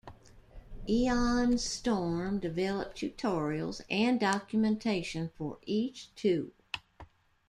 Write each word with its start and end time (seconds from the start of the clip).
Ion 0.89 1.59
Storm 1.59 2.39
developed 2.39 2.97
tutorials 2.97 3.81
and 3.87 4.19
documentation 4.19 5.29
for 5.37 5.59
each 5.61 6.09
tool. 6.15 6.49